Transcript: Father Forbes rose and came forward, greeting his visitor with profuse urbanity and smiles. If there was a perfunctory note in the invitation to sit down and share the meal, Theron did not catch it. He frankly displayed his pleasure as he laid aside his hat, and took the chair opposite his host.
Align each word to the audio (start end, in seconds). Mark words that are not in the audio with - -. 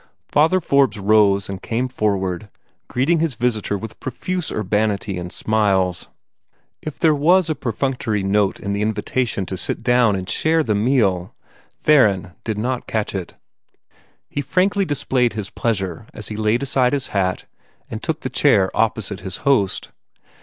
Father 0.29 0.59
Forbes 0.59 0.97
rose 0.97 1.47
and 1.47 1.61
came 1.61 1.87
forward, 1.87 2.49
greeting 2.87 3.19
his 3.19 3.35
visitor 3.35 3.77
with 3.77 3.99
profuse 3.99 4.51
urbanity 4.51 5.19
and 5.19 5.31
smiles. 5.31 6.09
If 6.81 6.97
there 6.97 7.13
was 7.13 7.51
a 7.51 7.53
perfunctory 7.53 8.23
note 8.23 8.59
in 8.59 8.73
the 8.73 8.81
invitation 8.81 9.45
to 9.45 9.55
sit 9.55 9.83
down 9.83 10.15
and 10.15 10.27
share 10.27 10.63
the 10.63 10.73
meal, 10.73 11.35
Theron 11.75 12.31
did 12.43 12.57
not 12.57 12.87
catch 12.87 13.13
it. 13.13 13.35
He 14.27 14.41
frankly 14.41 14.85
displayed 14.85 15.33
his 15.33 15.51
pleasure 15.51 16.07
as 16.15 16.29
he 16.29 16.35
laid 16.35 16.63
aside 16.63 16.93
his 16.93 17.09
hat, 17.09 17.45
and 17.87 18.01
took 18.01 18.21
the 18.21 18.29
chair 18.31 18.71
opposite 18.73 19.19
his 19.19 19.37
host. 19.45 19.89